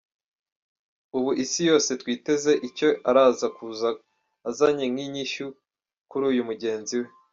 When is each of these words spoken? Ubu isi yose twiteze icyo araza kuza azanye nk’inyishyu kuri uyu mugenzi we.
Ubu 1.17 1.31
isi 1.43 1.61
yose 1.69 1.89
twiteze 2.01 2.51
icyo 2.67 2.89
araza 3.09 3.47
kuza 3.55 3.89
azanye 4.49 4.85
nk’inyishyu 4.91 5.45
kuri 6.09 6.23
uyu 6.31 6.45
mugenzi 6.49 6.95
we. 7.01 7.07